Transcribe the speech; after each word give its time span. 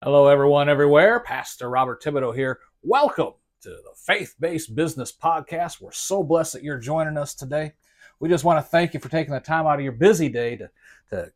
Hello, 0.00 0.28
everyone, 0.28 0.68
everywhere. 0.68 1.18
Pastor 1.18 1.68
Robert 1.68 2.00
Thibodeau 2.00 2.32
here. 2.32 2.60
Welcome 2.84 3.32
to 3.62 3.68
the 3.68 3.92
Faith 3.96 4.36
Based 4.38 4.72
Business 4.72 5.12
Podcast. 5.12 5.80
We're 5.80 5.90
so 5.90 6.22
blessed 6.22 6.52
that 6.52 6.62
you're 6.62 6.78
joining 6.78 7.16
us 7.16 7.34
today. 7.34 7.72
We 8.20 8.28
just 8.28 8.44
want 8.44 8.64
to 8.64 8.70
thank 8.70 8.94
you 8.94 9.00
for 9.00 9.08
taking 9.08 9.34
the 9.34 9.40
time 9.40 9.66
out 9.66 9.74
of 9.74 9.80
your 9.80 9.90
busy 9.90 10.28
day 10.28 10.54
to, 10.54 10.70
to 11.10 11.32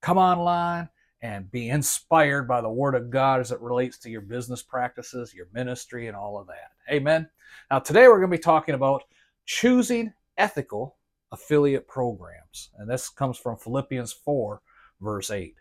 come 0.00 0.16
online 0.16 0.88
and 1.20 1.50
be 1.50 1.68
inspired 1.68 2.48
by 2.48 2.62
the 2.62 2.70
Word 2.70 2.94
of 2.94 3.10
God 3.10 3.40
as 3.40 3.52
it 3.52 3.60
relates 3.60 3.98
to 3.98 4.10
your 4.10 4.22
business 4.22 4.62
practices, 4.62 5.34
your 5.34 5.48
ministry, 5.52 6.06
and 6.06 6.16
all 6.16 6.40
of 6.40 6.46
that. 6.46 6.70
Amen. 6.90 7.28
Now, 7.70 7.80
today 7.80 8.08
we're 8.08 8.20
going 8.20 8.30
to 8.30 8.38
be 8.38 8.42
talking 8.42 8.74
about 8.74 9.02
choosing 9.44 10.14
ethical 10.38 10.96
affiliate 11.30 11.86
programs. 11.86 12.70
And 12.78 12.88
this 12.88 13.10
comes 13.10 13.36
from 13.36 13.58
Philippians 13.58 14.14
4, 14.14 14.62
verse 14.98 15.30
8 15.30 15.56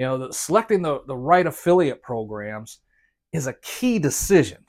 you 0.00 0.06
know, 0.06 0.16
the, 0.16 0.32
selecting 0.32 0.80
the, 0.80 1.02
the 1.06 1.16
right 1.16 1.46
affiliate 1.46 2.02
programs 2.02 2.78
is 3.34 3.46
a 3.46 3.52
key 3.60 3.98
decision 3.98 4.64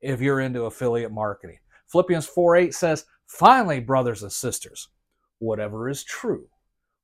if 0.00 0.22
you're 0.22 0.40
into 0.40 0.64
affiliate 0.64 1.12
marketing. 1.12 1.58
Philippians 1.88 2.26
4 2.26 2.56
8 2.56 2.74
says, 2.74 3.04
Finally, 3.26 3.80
brothers 3.80 4.22
and 4.22 4.32
sisters, 4.32 4.88
whatever 5.40 5.90
is 5.90 6.02
true, 6.02 6.46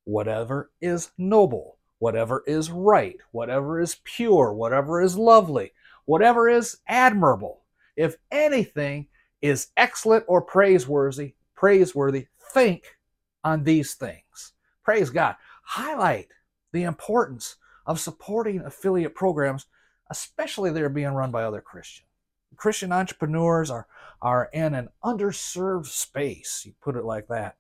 whatever 0.05 0.71
is 0.81 1.11
noble, 1.19 1.77
whatever 1.99 2.43
is 2.47 2.71
right, 2.71 3.17
whatever 3.33 3.79
is 3.79 4.01
pure, 4.03 4.55
whatever 4.55 5.03
is 5.03 5.19
lovely, 5.19 5.73
whatever 6.07 6.49
is 6.49 6.79
admirable, 6.89 7.65
if 7.99 8.17
anything 8.31 9.09
is 9.43 9.69
excellent 9.77 10.25
or 10.27 10.41
praiseworthy, 10.41 11.35
praiseworthy, 11.55 12.29
think 12.55 12.97
on 13.45 13.63
these 13.63 13.93
things. 13.93 14.55
Praise 14.83 15.11
God. 15.11 15.37
Highlight 15.65 16.29
the 16.73 16.83
importance 16.83 17.57
of 17.87 18.01
supporting 18.01 18.61
affiliate 18.61 19.15
programs, 19.15 19.67
especially 20.11 20.71
they're 20.71 20.89
being 20.89 21.15
run 21.15 21.31
by 21.31 21.45
other 21.45 21.61
Christians. 21.61 22.09
Christian 22.57 22.93
entrepreneurs 22.93 23.71
are, 23.71 23.87
are 24.21 24.49
in 24.53 24.75
an 24.75 24.89
underserved 25.05 25.87
space, 25.87 26.63
you 26.65 26.73
put 26.81 26.97
it 26.97 27.05
like 27.05 27.29
that. 27.29 27.57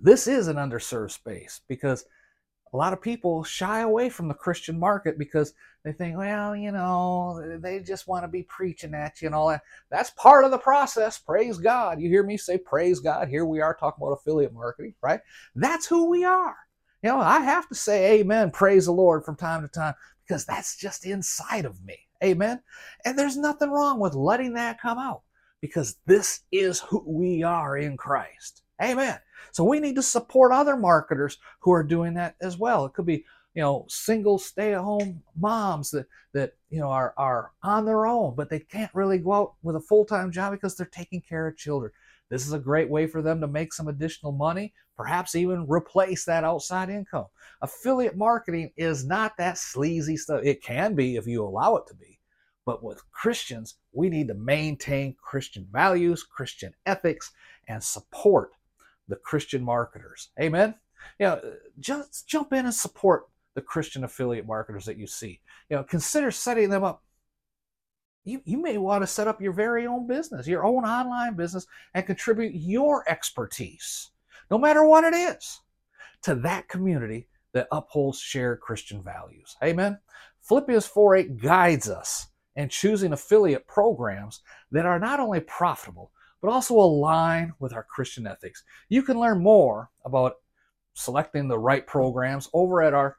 This 0.00 0.26
is 0.26 0.48
an 0.48 0.56
underserved 0.56 1.10
space 1.10 1.60
because 1.68 2.04
a 2.72 2.76
lot 2.76 2.92
of 2.92 3.00
people 3.00 3.42
shy 3.44 3.80
away 3.80 4.10
from 4.10 4.28
the 4.28 4.34
Christian 4.34 4.78
market 4.78 5.18
because 5.18 5.54
they 5.84 5.92
think, 5.92 6.18
well, 6.18 6.54
you 6.54 6.70
know, 6.70 7.58
they 7.60 7.80
just 7.80 8.06
want 8.06 8.24
to 8.24 8.28
be 8.28 8.42
preaching 8.42 8.94
at 8.94 9.20
you 9.20 9.26
and 9.26 9.34
all 9.34 9.48
that. 9.48 9.62
That's 9.90 10.10
part 10.10 10.44
of 10.44 10.50
the 10.50 10.58
process. 10.58 11.18
Praise 11.18 11.58
God. 11.58 12.00
You 12.00 12.08
hear 12.08 12.22
me 12.22 12.36
say, 12.36 12.58
praise 12.58 13.00
God. 13.00 13.28
Here 13.28 13.44
we 13.44 13.60
are 13.60 13.74
talking 13.74 14.02
about 14.02 14.14
affiliate 14.14 14.52
marketing, 14.52 14.94
right? 15.02 15.20
That's 15.54 15.86
who 15.86 16.10
we 16.10 16.24
are. 16.24 16.56
You 17.02 17.10
know, 17.10 17.20
I 17.20 17.40
have 17.40 17.68
to 17.68 17.74
say 17.74 18.20
amen, 18.20 18.50
praise 18.50 18.86
the 18.86 18.92
Lord 18.92 19.24
from 19.24 19.36
time 19.36 19.62
to 19.62 19.68
time 19.68 19.94
because 20.26 20.44
that's 20.44 20.76
just 20.76 21.06
inside 21.06 21.64
of 21.64 21.84
me. 21.84 21.96
Amen. 22.22 22.60
And 23.04 23.18
there's 23.18 23.36
nothing 23.36 23.70
wrong 23.70 24.00
with 24.00 24.14
letting 24.14 24.54
that 24.54 24.80
come 24.80 24.98
out 24.98 25.22
because 25.60 25.96
this 26.06 26.40
is 26.50 26.80
who 26.80 27.04
we 27.06 27.42
are 27.42 27.76
in 27.78 27.96
Christ. 27.96 28.62
Amen. 28.82 29.18
So 29.52 29.64
we 29.64 29.80
need 29.80 29.96
to 29.96 30.02
support 30.02 30.52
other 30.52 30.76
marketers 30.76 31.38
who 31.60 31.72
are 31.72 31.82
doing 31.82 32.14
that 32.14 32.36
as 32.40 32.58
well. 32.58 32.84
It 32.84 32.94
could 32.94 33.06
be, 33.06 33.24
you 33.54 33.62
know, 33.62 33.86
single 33.88 34.38
stay-at-home 34.38 35.22
moms 35.36 35.90
that 35.90 36.06
that 36.34 36.52
you 36.70 36.80
know 36.80 36.88
are 36.88 37.14
are 37.16 37.52
on 37.62 37.84
their 37.84 38.06
own, 38.06 38.34
but 38.36 38.50
they 38.50 38.60
can't 38.60 38.94
really 38.94 39.18
go 39.18 39.32
out 39.32 39.54
with 39.62 39.76
a 39.76 39.80
full-time 39.80 40.30
job 40.30 40.52
because 40.52 40.76
they're 40.76 40.86
taking 40.86 41.20
care 41.20 41.48
of 41.48 41.56
children. 41.56 41.90
This 42.30 42.46
is 42.46 42.52
a 42.52 42.58
great 42.58 42.90
way 42.90 43.06
for 43.06 43.22
them 43.22 43.40
to 43.40 43.46
make 43.46 43.72
some 43.72 43.88
additional 43.88 44.32
money, 44.32 44.74
perhaps 44.96 45.34
even 45.34 45.66
replace 45.66 46.24
that 46.24 46.44
outside 46.44 46.90
income. 46.90 47.26
Affiliate 47.62 48.16
marketing 48.16 48.70
is 48.76 49.06
not 49.06 49.36
that 49.38 49.58
sleazy 49.58 50.16
stuff. 50.16 50.42
It 50.44 50.62
can 50.62 50.94
be 50.94 51.16
if 51.16 51.26
you 51.26 51.44
allow 51.44 51.76
it 51.76 51.86
to 51.88 51.94
be. 51.94 52.18
But 52.66 52.84
with 52.84 53.02
Christians, 53.10 53.76
we 53.92 54.10
need 54.10 54.28
to 54.28 54.34
maintain 54.34 55.16
Christian 55.22 55.66
values, 55.72 56.22
Christian 56.22 56.74
ethics, 56.84 57.30
and 57.66 57.82
support 57.82 58.50
the 59.08 59.16
Christian 59.16 59.64
marketers. 59.64 60.28
Amen. 60.38 60.74
You 61.18 61.26
know, 61.26 61.40
just 61.80 62.28
jump 62.28 62.52
in 62.52 62.66
and 62.66 62.74
support 62.74 63.24
the 63.54 63.62
Christian 63.62 64.04
affiliate 64.04 64.46
marketers 64.46 64.84
that 64.84 64.98
you 64.98 65.06
see. 65.06 65.40
You 65.70 65.78
know, 65.78 65.82
consider 65.82 66.30
setting 66.30 66.68
them 66.68 66.84
up 66.84 67.02
you, 68.28 68.42
you 68.44 68.60
may 68.60 68.78
want 68.78 69.02
to 69.02 69.06
set 69.06 69.28
up 69.28 69.40
your 69.40 69.52
very 69.52 69.86
own 69.86 70.06
business, 70.06 70.46
your 70.46 70.64
own 70.64 70.84
online 70.84 71.34
business, 71.34 71.66
and 71.94 72.06
contribute 72.06 72.54
your 72.54 73.08
expertise, 73.08 74.10
no 74.50 74.58
matter 74.58 74.84
what 74.84 75.04
it 75.04 75.14
is, 75.14 75.60
to 76.22 76.34
that 76.36 76.68
community 76.68 77.28
that 77.52 77.68
upholds 77.72 78.20
shared 78.20 78.60
Christian 78.60 79.02
values. 79.02 79.56
Amen. 79.62 79.98
Philippians 80.42 80.86
4 80.86 81.16
8 81.16 81.38
guides 81.38 81.88
us 81.88 82.28
in 82.56 82.68
choosing 82.68 83.12
affiliate 83.12 83.66
programs 83.66 84.40
that 84.72 84.86
are 84.86 84.98
not 84.98 85.20
only 85.20 85.40
profitable, 85.40 86.10
but 86.40 86.50
also 86.50 86.74
align 86.74 87.52
with 87.58 87.72
our 87.72 87.84
Christian 87.84 88.26
ethics. 88.26 88.64
You 88.88 89.02
can 89.02 89.18
learn 89.18 89.42
more 89.42 89.90
about 90.04 90.36
selecting 90.94 91.48
the 91.48 91.58
right 91.58 91.86
programs 91.86 92.48
over 92.52 92.82
at 92.82 92.94
our 92.94 93.16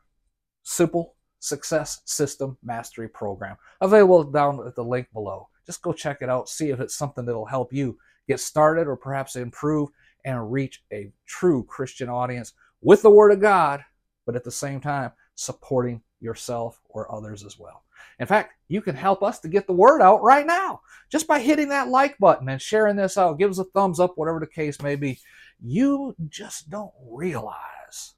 simple 0.64 1.16
Success 1.40 2.02
System 2.06 2.58
Mastery 2.64 3.10
Program. 3.10 3.58
Available 3.82 4.24
down 4.24 4.66
at 4.68 4.76
the 4.76 4.84
link 4.84 5.08
below. 5.14 5.50
Just 5.66 5.82
go 5.82 5.94
check 5.94 6.18
it 6.22 6.30
out, 6.30 6.50
see 6.50 6.70
if 6.70 6.80
it's 6.80 6.96
something 6.96 7.26
that'll 7.26 7.46
help 7.46 7.74
you 7.74 7.98
get 8.28 8.40
started 8.40 8.88
or 8.88 8.96
perhaps 8.96 9.36
improve 9.36 9.90
and 10.26 10.52
reach 10.52 10.84
a 10.92 11.12
true 11.26 11.64
Christian 11.64 12.10
audience 12.10 12.54
with 12.82 13.02
the 13.02 13.10
Word 13.10 13.32
of 13.32 13.42
God, 13.42 13.84
but 14.26 14.36
at 14.36 14.44
the 14.44 14.52
same 14.52 14.80
time, 14.80 15.12
supporting 15.36 16.02
yourself 16.20 16.80
or 16.90 17.14
others 17.14 17.44
as 17.44 17.58
well. 17.58 17.84
In 18.20 18.28
fact, 18.28 18.54
you 18.68 18.82
can 18.82 18.96
help 18.96 19.24
us 19.24 19.40
to 19.40 19.48
get 19.48 19.66
the 19.66 19.74
word 19.74 20.02
out 20.02 20.22
right 20.22 20.46
now 20.46 20.82
just 21.10 21.28
by 21.28 21.40
hitting 21.40 21.70
that 21.70 21.88
like 21.88 22.18
button 22.18 22.50
and 22.50 22.62
sharing 22.62 22.96
this 22.96 23.18
out. 23.18 23.40
Give 23.40 23.50
us 23.50 23.60
a 23.60 23.64
thumbs 23.64 24.00
up, 24.00 24.14
whatever 24.16 24.40
the 24.40 24.48
case 24.48 24.82
may 24.82 24.96
be. 24.96 25.20
You 25.62 26.16
just 26.28 26.70
don't 26.70 26.92
realize 27.10 28.14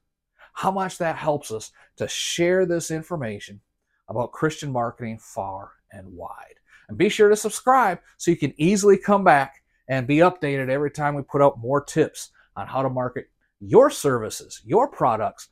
how 0.54 0.72
much 0.72 0.98
that 0.98 1.16
helps 1.16 1.52
us 1.52 1.72
to 1.98 2.08
share 2.08 2.66
this 2.66 2.92
information 2.92 3.62
about 4.10 4.32
Christian 4.32 4.72
marketing 4.72 5.20
far 5.20 5.72
and 5.92 6.08
wide. 6.08 6.56
And 6.90 6.98
be 6.98 7.10
sure 7.10 7.30
to 7.30 7.36
subscribe 7.36 8.00
so 8.18 8.32
you 8.32 8.38
can 8.38 8.54
easily 8.58 8.98
come 8.98 9.24
back 9.24 9.64
and 9.88 10.08
be 10.08 10.18
updated 10.18 10.70
every 10.70 10.92
time 10.92 11.16
we 11.16 11.22
put 11.22 11.42
out 11.42 11.60
more 11.60 11.84
tips 11.84 12.32
on 12.56 12.68
how 12.68 12.82
to 12.82 12.90
market 12.90 13.30
your 13.60 13.90
services, 13.90 14.62
your 14.66 14.88
products 14.88 15.50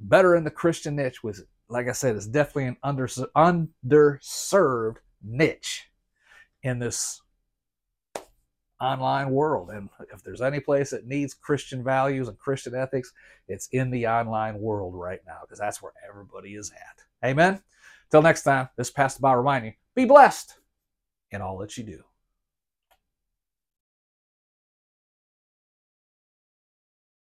better 0.00 0.34
in 0.34 0.44
the 0.44 0.50
Christian 0.50 0.96
niche 0.96 1.22
with 1.22 1.44
like 1.68 1.88
I 1.88 1.92
said, 1.92 2.16
it's 2.16 2.26
definitely 2.26 2.66
an 2.66 2.76
under, 2.82 3.06
underserved 3.06 4.96
niche 5.22 5.88
in 6.62 6.78
this 6.78 7.22
online 8.84 9.30
world. 9.30 9.70
And 9.70 9.88
if 10.12 10.22
there's 10.22 10.40
any 10.40 10.60
place 10.60 10.90
that 10.90 11.06
needs 11.06 11.34
Christian 11.34 11.82
values 11.82 12.28
and 12.28 12.38
Christian 12.38 12.74
ethics, 12.74 13.12
it's 13.48 13.68
in 13.72 13.90
the 13.90 14.06
online 14.06 14.58
world 14.58 14.94
right 14.94 15.20
now 15.26 15.38
because 15.42 15.58
that's 15.58 15.82
where 15.82 15.92
everybody 16.08 16.54
is 16.54 16.70
at. 16.70 17.28
Amen. 17.28 17.62
Till 18.10 18.22
next 18.22 18.42
time, 18.42 18.68
this 18.76 18.90
Pastor 18.90 19.20
Bob 19.20 19.36
reminding 19.38 19.72
you 19.72 19.76
be 19.94 20.04
blessed 20.04 20.54
in 21.30 21.40
all 21.40 21.58
that 21.58 21.76
you 21.76 21.84
do. 21.84 22.02